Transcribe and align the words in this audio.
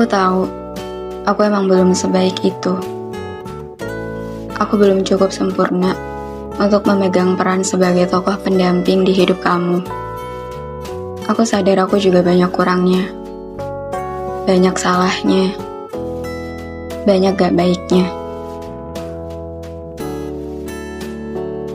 Aku 0.00 0.08
tahu, 0.08 0.48
aku 1.28 1.44
emang 1.44 1.68
belum 1.68 1.92
sebaik 1.92 2.40
itu. 2.40 2.72
Aku 4.56 4.80
belum 4.80 5.04
cukup 5.04 5.28
sempurna 5.28 5.92
untuk 6.56 6.88
memegang 6.88 7.36
peran 7.36 7.60
sebagai 7.60 8.08
tokoh 8.08 8.32
pendamping 8.40 9.04
di 9.04 9.12
hidup 9.12 9.44
kamu. 9.44 9.84
Aku 11.28 11.44
sadar 11.44 11.84
aku 11.84 12.00
juga 12.00 12.24
banyak 12.24 12.48
kurangnya, 12.48 13.12
banyak 14.48 14.72
salahnya, 14.80 15.52
banyak 17.04 17.36
gak 17.36 17.52
baiknya. 17.52 18.08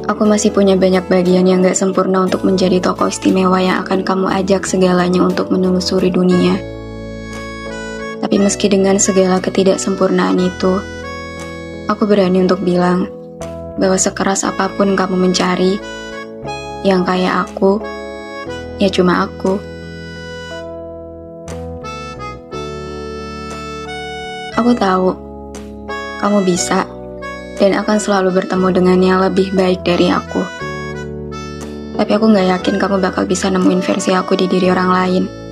Aku 0.09 0.25
masih 0.25 0.49
punya 0.49 0.73
banyak 0.73 1.05
bagian 1.05 1.45
yang 1.45 1.61
gak 1.61 1.77
sempurna 1.77 2.25
untuk 2.25 2.41
menjadi 2.41 2.81
tokoh 2.81 3.05
istimewa 3.05 3.61
yang 3.61 3.85
akan 3.85 4.01
kamu 4.01 4.33
ajak 4.41 4.65
segalanya 4.65 5.21
untuk 5.21 5.53
menelusuri 5.53 6.09
dunia. 6.09 6.74
Tapi 8.35 8.43
meski 8.51 8.67
dengan 8.67 8.99
segala 8.99 9.39
ketidaksempurnaan 9.39 10.35
itu, 10.43 10.83
aku 11.87 12.03
berani 12.03 12.43
untuk 12.43 12.67
bilang 12.67 13.07
bahwa 13.79 13.95
sekeras 13.95 14.43
apa 14.43 14.67
pun 14.75 14.91
kamu 14.91 15.15
mencari, 15.15 15.79
yang 16.83 17.07
kayak 17.07 17.47
aku, 17.47 17.79
ya 18.75 18.91
cuma 18.91 19.23
aku. 19.23 19.55
Aku 24.59 24.71
tahu 24.75 25.15
kamu 26.19 26.43
bisa 26.43 26.83
dan 27.55 27.71
akan 27.79 28.03
selalu 28.03 28.35
bertemu 28.35 28.67
dengan 28.75 28.99
yang 28.99 29.19
lebih 29.23 29.55
baik 29.55 29.79
dari 29.87 30.11
aku. 30.11 30.43
Tapi 31.95 32.11
aku 32.11 32.35
gak 32.35 32.51
yakin 32.51 32.83
kamu 32.83 32.99
bakal 32.99 33.23
bisa 33.23 33.47
nemuin 33.47 33.79
versi 33.79 34.11
aku 34.11 34.35
di 34.35 34.51
diri 34.51 34.67
orang 34.67 34.91
lain. 34.91 35.44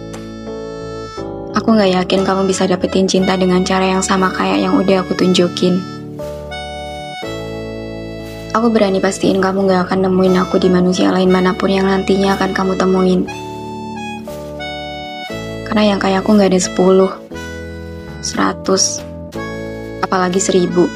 Aku 1.54 1.78
gak 1.78 1.94
yakin 1.94 2.26
kamu 2.26 2.50
bisa 2.50 2.66
dapetin 2.66 3.06
cinta 3.06 3.38
dengan 3.38 3.62
cara 3.62 3.86
yang 3.86 4.02
sama 4.02 4.34
kayak 4.34 4.58
yang 4.58 4.74
udah 4.74 5.06
aku 5.06 5.14
tunjukin. 5.14 5.78
Aku 8.58 8.74
berani 8.74 8.98
pastiin 8.98 9.38
kamu 9.38 9.70
gak 9.70 9.86
akan 9.86 10.10
nemuin 10.10 10.42
aku 10.42 10.58
di 10.58 10.74
manusia 10.74 11.14
lain 11.14 11.30
mana 11.30 11.54
pun 11.54 11.70
yang 11.70 11.86
nantinya 11.86 12.34
akan 12.34 12.58
kamu 12.58 12.74
temuin. 12.74 13.22
Karena 15.70 15.94
yang 15.94 16.02
kayak 16.02 16.26
aku 16.26 16.42
gak 16.42 16.50
ada 16.50 16.58
10, 16.58 17.22
100, 18.26 20.02
apalagi 20.02 20.42
1000. 20.42 20.90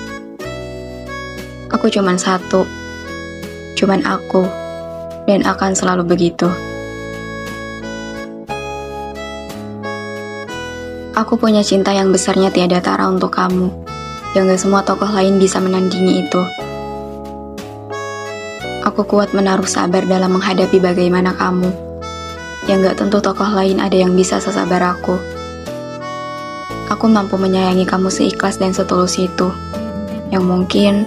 Aku 1.69 1.85
cuman 1.85 2.17
satu, 2.17 2.65
cuman 3.77 4.01
aku, 4.09 4.41
dan 5.29 5.45
akan 5.45 5.77
selalu 5.77 6.17
begitu. 6.17 6.49
Aku 11.17 11.33
punya 11.33 11.65
cinta 11.65 11.89
yang 11.89 12.13
besarnya 12.13 12.53
tiada 12.53 12.77
tara 12.77 13.09
untuk 13.09 13.33
kamu, 13.33 13.73
yang 14.37 14.45
gak 14.45 14.61
semua 14.61 14.85
tokoh 14.85 15.09
lain 15.09 15.41
bisa 15.41 15.57
menandingi 15.57 16.21
itu. 16.21 16.41
Aku 18.85 19.01
kuat 19.01 19.33
menaruh 19.33 19.65
sabar 19.65 20.05
dalam 20.05 20.37
menghadapi 20.37 20.77
bagaimana 20.77 21.33
kamu, 21.33 21.73
yang 22.69 22.85
gak 22.85 23.01
tentu 23.01 23.17
tokoh 23.17 23.49
lain 23.49 23.81
ada 23.81 23.97
yang 23.97 24.13
bisa 24.13 24.37
sesabar 24.37 24.93
aku. 24.93 25.17
Aku 26.93 27.09
mampu 27.09 27.33
menyayangi 27.41 27.89
kamu 27.89 28.13
seikhlas 28.13 28.61
dan 28.61 28.77
setulus 28.77 29.17
itu, 29.17 29.49
yang 30.29 30.45
mungkin 30.45 31.01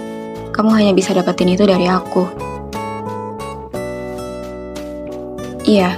kamu 0.51 0.75
hanya 0.75 0.91
bisa 0.91 1.15
dapetin 1.15 1.55
itu 1.55 1.63
dari 1.63 1.87
aku. 1.87 2.27
Iya, 5.63 5.95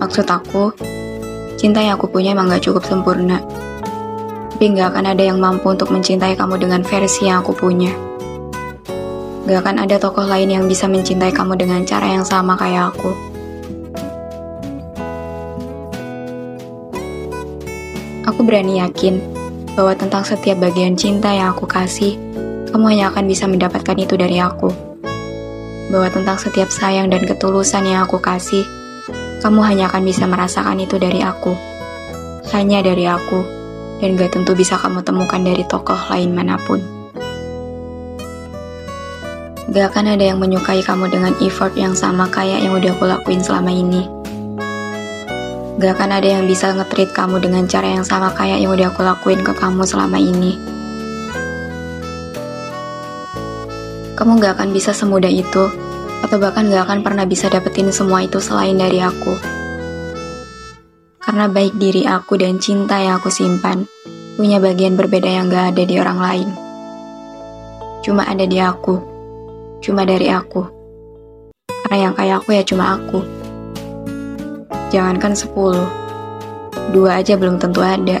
maksud 0.00 0.24
aku, 0.24 0.72
Cinta 1.62 1.78
yang 1.78 1.94
aku 1.94 2.10
punya 2.10 2.34
emang 2.34 2.50
gak 2.50 2.66
cukup 2.66 2.82
sempurna. 2.82 3.38
Tapi 4.58 4.74
gak 4.74 4.98
akan 4.98 5.14
ada 5.14 5.22
yang 5.22 5.38
mampu 5.38 5.70
untuk 5.70 5.94
mencintai 5.94 6.34
kamu 6.34 6.58
dengan 6.58 6.82
versi 6.82 7.30
yang 7.30 7.38
aku 7.38 7.54
punya. 7.54 7.94
Gak 9.46 9.62
akan 9.62 9.86
ada 9.86 9.94
tokoh 9.94 10.26
lain 10.26 10.50
yang 10.50 10.66
bisa 10.66 10.90
mencintai 10.90 11.30
kamu 11.30 11.54
dengan 11.54 11.86
cara 11.86 12.18
yang 12.18 12.26
sama 12.26 12.58
kayak 12.58 12.90
aku. 12.90 13.14
Aku 18.26 18.42
berani 18.42 18.82
yakin 18.82 19.22
bahwa 19.78 19.94
tentang 19.94 20.26
setiap 20.26 20.58
bagian 20.58 20.98
cinta 20.98 21.30
yang 21.30 21.54
aku 21.54 21.70
kasih, 21.70 22.18
kamu 22.74 22.90
hanya 22.90 23.14
akan 23.14 23.30
bisa 23.30 23.46
mendapatkan 23.46 23.94
itu 24.02 24.18
dari 24.18 24.42
aku. 24.42 24.66
Bahwa 25.94 26.10
tentang 26.10 26.42
setiap 26.42 26.74
sayang 26.74 27.06
dan 27.06 27.22
ketulusan 27.22 27.86
yang 27.86 28.02
aku 28.02 28.18
kasih, 28.18 28.66
kamu 29.42 29.58
hanya 29.66 29.90
akan 29.90 30.06
bisa 30.06 30.22
merasakan 30.30 30.78
itu 30.78 31.02
dari 31.02 31.18
aku. 31.18 31.50
Hanya 32.54 32.78
dari 32.78 33.10
aku, 33.10 33.42
dan 33.98 34.14
gak 34.14 34.38
tentu 34.38 34.54
bisa 34.54 34.78
kamu 34.78 35.02
temukan 35.02 35.42
dari 35.42 35.66
tokoh 35.66 35.98
lain 36.14 36.30
mana 36.30 36.54
pun. 36.62 36.78
Gak 39.74 39.90
akan 39.90 40.14
ada 40.14 40.30
yang 40.30 40.38
menyukai 40.38 40.86
kamu 40.86 41.10
dengan 41.10 41.34
effort 41.42 41.74
yang 41.74 41.90
sama 41.90 42.30
kayak 42.30 42.62
yang 42.62 42.78
udah 42.78 42.94
aku 42.94 43.02
lakuin 43.02 43.42
selama 43.42 43.74
ini. 43.74 44.06
Gak 45.82 45.98
akan 45.98 46.22
ada 46.22 46.28
yang 46.38 46.46
bisa 46.46 46.70
ngetrit 46.70 47.10
kamu 47.10 47.42
dengan 47.42 47.66
cara 47.66 47.98
yang 47.98 48.06
sama 48.06 48.30
kayak 48.38 48.62
yang 48.62 48.70
udah 48.70 48.94
aku 48.94 49.02
lakuin 49.02 49.42
ke 49.42 49.50
kamu 49.58 49.82
selama 49.82 50.22
ini. 50.22 50.54
Kamu 54.14 54.38
gak 54.38 54.54
akan 54.54 54.70
bisa 54.70 54.94
semudah 54.94 55.32
itu 55.32 55.81
atau 56.22 56.38
bahkan 56.38 56.70
gak 56.70 56.86
akan 56.86 57.00
pernah 57.02 57.26
bisa 57.26 57.50
dapetin 57.50 57.90
semua 57.90 58.22
itu 58.22 58.38
selain 58.38 58.78
dari 58.78 59.02
aku. 59.02 59.34
Karena 61.22 61.50
baik 61.50 61.78
diri 61.78 62.06
aku 62.06 62.38
dan 62.38 62.62
cinta 62.62 62.98
yang 62.98 63.18
aku 63.18 63.30
simpan, 63.30 63.86
punya 64.38 64.62
bagian 64.62 64.94
berbeda 64.94 65.28
yang 65.28 65.50
gak 65.50 65.74
ada 65.74 65.82
di 65.82 65.94
orang 65.98 66.18
lain. 66.18 66.48
Cuma 68.02 68.26
ada 68.26 68.42
di 68.46 68.58
aku, 68.58 68.98
cuma 69.82 70.02
dari 70.02 70.30
aku. 70.30 70.66
Karena 71.86 72.10
yang 72.10 72.14
kayak 72.14 72.42
aku 72.42 72.50
ya 72.54 72.62
cuma 72.66 72.98
aku. 72.98 73.22
Jangankan 74.90 75.38
sepuluh, 75.38 75.86
dua 76.90 77.22
aja 77.22 77.38
belum 77.38 77.62
tentu 77.62 77.82
ada. 77.82 78.18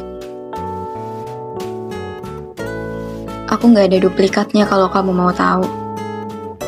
Aku 3.52 3.68
gak 3.74 3.92
ada 3.92 3.98
duplikatnya 4.00 4.64
kalau 4.64 4.88
kamu 4.88 5.12
mau 5.12 5.34
tahu. 5.34 5.81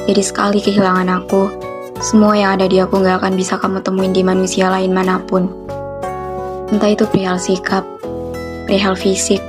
Jadi 0.05 0.21
sekali 0.21 0.61
kehilangan 0.61 1.09
aku, 1.09 1.49
semua 2.05 2.37
yang 2.37 2.61
ada 2.61 2.69
di 2.69 2.77
aku 2.77 3.01
gak 3.01 3.25
akan 3.25 3.41
bisa 3.41 3.57
kamu 3.57 3.81
temuin 3.81 4.13
di 4.13 4.21
manusia 4.21 4.69
lain 4.69 4.93
mana 4.93 5.17
pun. 5.17 5.49
Entah 6.69 6.93
itu 6.93 7.09
perihal 7.09 7.41
sikap, 7.41 7.89
perihal 8.69 9.01
fisik, 9.01 9.41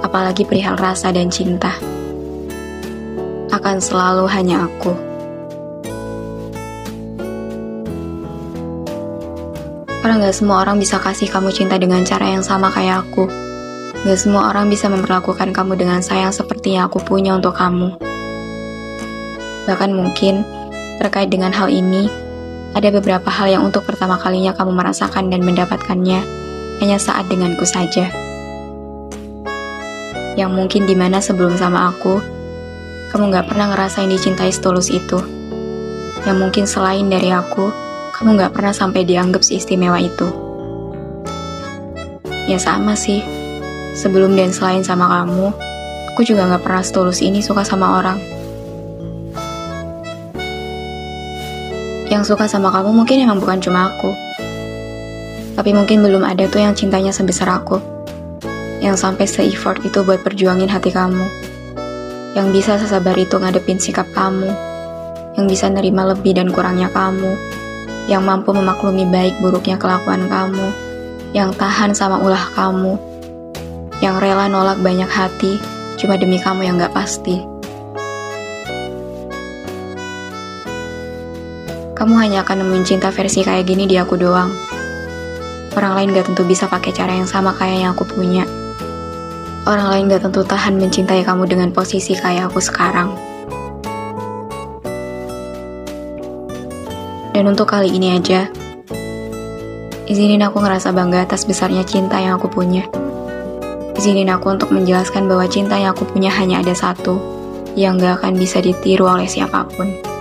apalagi 0.00 0.48
perihal 0.48 0.80
rasa 0.80 1.12
dan 1.12 1.28
cinta. 1.28 1.76
Akan 3.52 3.76
selalu 3.76 4.24
hanya 4.32 4.64
aku. 4.64 4.96
Karena 10.00 10.24
gak 10.24 10.36
semua 10.40 10.64
orang 10.64 10.80
bisa 10.80 10.96
kasih 10.96 11.28
kamu 11.28 11.52
cinta 11.52 11.76
dengan 11.76 12.00
cara 12.00 12.32
yang 12.32 12.40
sama 12.40 12.72
kayak 12.72 13.04
aku. 13.04 13.28
Gak 14.08 14.24
semua 14.24 14.48
orang 14.48 14.72
bisa 14.72 14.88
memperlakukan 14.88 15.52
kamu 15.52 15.76
dengan 15.76 16.00
sayang 16.00 16.32
seperti 16.32 16.80
yang 16.80 16.88
aku 16.88 16.96
punya 17.04 17.36
untuk 17.36 17.52
kamu. 17.52 18.15
Bahkan 19.66 19.90
mungkin, 19.92 20.46
terkait 21.02 21.28
dengan 21.28 21.50
hal 21.50 21.68
ini, 21.68 22.06
ada 22.72 22.88
beberapa 22.94 23.28
hal 23.28 23.50
yang 23.50 23.62
untuk 23.66 23.82
pertama 23.82 24.14
kalinya 24.20 24.54
kamu 24.54 24.72
merasakan 24.74 25.28
dan 25.32 25.42
mendapatkannya 25.42 26.20
hanya 26.78 26.98
saat 27.00 27.26
denganku 27.26 27.64
saja. 27.66 28.06
Yang 30.36 30.50
mungkin 30.52 30.82
di 30.84 30.92
mana 30.92 31.18
sebelum 31.18 31.56
sama 31.56 31.88
aku, 31.90 32.20
kamu 33.10 33.32
gak 33.32 33.48
pernah 33.48 33.72
ngerasain 33.72 34.12
dicintai 34.12 34.52
setulus 34.52 34.92
itu. 34.92 35.16
Yang 36.28 36.36
mungkin 36.36 36.64
selain 36.68 37.08
dari 37.08 37.32
aku, 37.32 37.72
kamu 38.12 38.36
gak 38.44 38.52
pernah 38.52 38.76
sampai 38.76 39.08
dianggap 39.08 39.40
seistimewa 39.40 39.96
itu. 39.96 40.28
Ya 42.44 42.60
sama 42.60 42.92
sih, 42.92 43.24
sebelum 43.96 44.36
dan 44.36 44.52
selain 44.52 44.84
sama 44.84 45.08
kamu, 45.08 45.56
aku 46.12 46.20
juga 46.28 46.44
gak 46.44 46.62
pernah 46.62 46.84
setulus 46.84 47.24
ini 47.24 47.40
suka 47.40 47.64
sama 47.64 47.96
orang. 47.96 48.35
Yang 52.16 52.32
suka 52.32 52.48
sama 52.48 52.72
kamu 52.72 52.96
mungkin 52.96 53.28
emang 53.28 53.44
bukan 53.44 53.60
cuma 53.60 53.92
aku. 53.92 54.08
Tapi 55.52 55.76
mungkin 55.76 56.00
belum 56.00 56.24
ada 56.24 56.48
tuh 56.48 56.64
yang 56.64 56.72
cintanya 56.72 57.12
sebesar 57.12 57.44
aku. 57.44 57.76
Yang 58.80 59.04
sampai 59.04 59.28
se-effort 59.28 59.84
itu 59.84 60.00
buat 60.00 60.24
perjuangin 60.24 60.72
hati 60.72 60.96
kamu. 60.96 61.28
Yang 62.32 62.46
bisa 62.56 62.80
sesabar 62.80 63.12
itu 63.20 63.36
ngadepin 63.36 63.76
sikap 63.76 64.08
kamu. 64.16 64.48
Yang 65.36 65.44
bisa 65.44 65.68
nerima 65.68 66.08
lebih 66.08 66.40
dan 66.40 66.48
kurangnya 66.48 66.88
kamu. 66.88 67.36
Yang 68.08 68.22
mampu 68.24 68.56
memaklumi 68.56 69.04
baik 69.12 69.36
buruknya 69.44 69.76
kelakuan 69.76 70.24
kamu. 70.32 70.72
Yang 71.36 71.52
tahan 71.60 71.92
sama 71.92 72.16
ulah 72.24 72.48
kamu. 72.56 72.96
Yang 74.00 74.24
rela 74.24 74.48
nolak 74.48 74.80
banyak 74.80 75.08
hati 75.12 75.60
cuma 76.00 76.16
demi 76.16 76.40
kamu 76.40 76.64
yang 76.64 76.80
gak 76.80 76.96
pasti. 76.96 77.55
Kamu 81.96 82.12
hanya 82.20 82.44
akan 82.44 82.60
nemuin 82.60 82.84
cinta 82.84 83.08
versi 83.08 83.40
kayak 83.40 83.64
gini 83.64 83.88
di 83.88 83.96
aku 83.96 84.20
doang. 84.20 84.52
Orang 85.72 85.96
lain 85.96 86.12
gak 86.12 86.28
tentu 86.28 86.44
bisa 86.44 86.68
pakai 86.68 86.92
cara 86.92 87.16
yang 87.16 87.24
sama 87.24 87.56
kayak 87.56 87.88
yang 87.88 87.92
aku 87.96 88.04
punya. 88.04 88.44
Orang 89.64 89.88
lain 89.88 90.12
gak 90.12 90.28
tentu 90.28 90.44
tahan 90.44 90.76
mencintai 90.76 91.24
kamu 91.24 91.48
dengan 91.48 91.72
posisi 91.72 92.12
kayak 92.12 92.52
aku 92.52 92.60
sekarang. 92.60 93.16
Dan 97.32 97.48
untuk 97.48 97.72
kali 97.72 97.88
ini 97.88 98.12
aja, 98.12 98.52
izinin 100.04 100.44
aku 100.44 100.60
ngerasa 100.60 100.92
bangga 100.92 101.24
atas 101.24 101.48
besarnya 101.48 101.80
cinta 101.80 102.20
yang 102.20 102.36
aku 102.36 102.52
punya. 102.52 102.84
Izinin 103.96 104.28
aku 104.28 104.52
untuk 104.52 104.68
menjelaskan 104.68 105.24
bahwa 105.24 105.48
cinta 105.48 105.80
yang 105.80 105.96
aku 105.96 106.04
punya 106.04 106.28
hanya 106.28 106.60
ada 106.60 106.76
satu, 106.76 107.16
yang 107.72 107.96
gak 107.96 108.20
akan 108.20 108.36
bisa 108.36 108.60
ditiru 108.60 109.08
oleh 109.08 109.24
siapa 109.24 109.64
pun. 109.64 110.15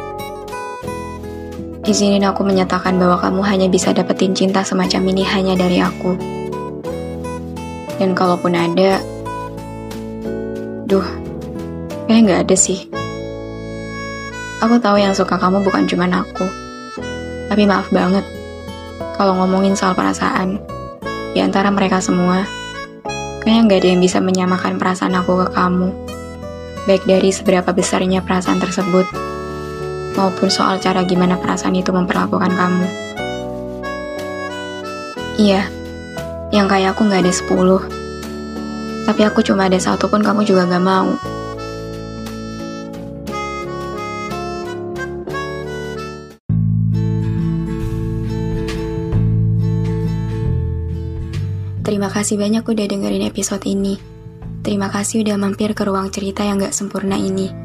Izinin 1.86 2.26
aku 2.26 2.42
menyatakan 2.42 2.98
bahwa 2.98 3.22
kamu 3.22 3.46
hanya 3.46 3.68
bisa 3.70 3.94
dapetin 3.94 4.34
cinta 4.34 4.66
semacam 4.66 5.06
ini 5.14 5.22
hanya 5.22 5.54
dari 5.54 5.78
aku. 5.78 6.18
Dan 8.02 8.18
kalaupun 8.18 8.58
ada, 8.58 8.98
duh, 10.90 11.06
kayaknya 12.10 12.22
nggak 12.26 12.42
ada 12.50 12.56
sih. 12.58 12.90
Aku 14.66 14.82
tahu 14.82 14.98
yang 14.98 15.14
suka 15.14 15.38
kamu 15.38 15.62
bukan 15.62 15.86
cuma 15.86 16.10
aku. 16.10 16.50
Tapi 17.54 17.70
maaf 17.70 17.94
banget, 17.94 18.26
kalau 19.14 19.38
ngomongin 19.38 19.78
soal 19.78 19.94
perasaan, 19.94 20.58
di 21.38 21.40
antara 21.46 21.70
mereka 21.70 22.02
semua, 22.02 22.50
kayaknya 23.46 23.62
nggak 23.70 23.80
ada 23.86 23.90
yang 23.94 24.02
bisa 24.02 24.18
menyamakan 24.26 24.82
perasaan 24.82 25.14
aku 25.14 25.46
ke 25.46 25.48
kamu. 25.54 25.94
Baik 26.90 27.06
dari 27.06 27.30
seberapa 27.30 27.70
besarnya 27.78 28.26
perasaan 28.26 28.58
tersebut, 28.58 29.06
maupun 30.16 30.48
soal 30.48 30.80
cara 30.80 31.04
gimana 31.04 31.36
perasaan 31.40 31.76
itu 31.76 31.92
memperlakukan 31.92 32.52
kamu. 32.52 32.88
Iya, 35.36 35.68
yang 36.56 36.72
kayak 36.72 36.96
aku 36.96 37.12
gak 37.12 37.28
ada 37.28 37.34
sepuluh. 37.36 37.84
Tapi 39.06 39.22
aku 39.28 39.44
cuma 39.44 39.68
ada 39.68 39.78
satu 39.78 40.08
pun 40.08 40.24
kamu 40.24 40.48
juga 40.48 40.66
gak 40.66 40.82
mau. 40.84 41.14
Terima 51.86 52.10
kasih 52.10 52.42
banyak 52.42 52.66
udah 52.66 52.86
dengerin 52.90 53.30
episode 53.30 53.62
ini. 53.70 54.00
Terima 54.66 54.90
kasih 54.90 55.22
udah 55.22 55.38
mampir 55.38 55.78
ke 55.78 55.86
ruang 55.86 56.10
cerita 56.10 56.42
yang 56.42 56.58
gak 56.58 56.74
sempurna 56.74 57.14
ini. 57.14 57.65